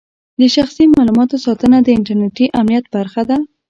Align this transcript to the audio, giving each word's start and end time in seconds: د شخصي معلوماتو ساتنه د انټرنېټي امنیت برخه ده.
د 0.39 0.41
شخصي 0.55 0.83
معلوماتو 0.95 1.35
ساتنه 1.45 1.77
د 1.81 1.87
انټرنېټي 1.97 2.45
امنیت 2.59 2.85
برخه 2.95 3.21
ده. 3.29 3.37